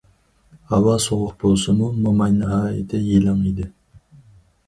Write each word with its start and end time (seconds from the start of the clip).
ھاۋا 0.69 0.93
سوغۇق 1.03 1.35
بولسىمۇ، 1.43 1.89
موماي 2.07 2.33
ناھايىتى 2.37 3.03
يېلىڭ 3.09 3.45
ئىدى. 3.51 3.67